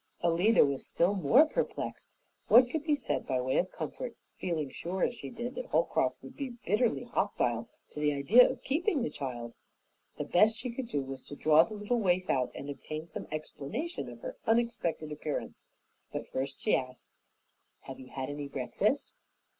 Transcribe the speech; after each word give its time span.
Alida 0.23 0.65
was 0.65 0.87
still 0.87 1.13
more 1.13 1.45
perplexed. 1.45 2.09
What 2.47 2.71
could 2.71 2.83
be 2.83 2.95
said 2.95 3.27
by 3.27 3.39
way 3.39 3.57
of 3.57 3.71
comfort, 3.71 4.15
feeling 4.35 4.71
sure 4.71 5.03
as 5.03 5.13
she 5.13 5.29
did 5.29 5.53
that 5.53 5.67
Holcroft 5.67 6.15
would 6.23 6.35
be 6.35 6.57
bitterly 6.65 7.03
hostile 7.03 7.69
to 7.91 7.99
the 7.99 8.11
idea 8.11 8.49
of 8.49 8.63
keeping 8.63 9.03
the 9.03 9.11
child? 9.11 9.53
The 10.17 10.23
best 10.23 10.55
she 10.57 10.71
could 10.71 10.87
do 10.87 11.03
was 11.03 11.21
to 11.21 11.35
draw 11.35 11.61
the 11.65 11.75
little 11.75 11.99
waif 11.99 12.31
out 12.31 12.49
and 12.55 12.67
obtain 12.67 13.09
some 13.09 13.27
explanation 13.31 14.09
of 14.09 14.21
her 14.21 14.37
unexpected 14.47 15.11
appearance. 15.11 15.61
But 16.11 16.27
first 16.27 16.59
she 16.59 16.75
asked, 16.75 17.05
"Have 17.81 17.99
you 17.99 18.07
had 18.07 18.27
any 18.31 18.47
breakfast?" 18.47 19.13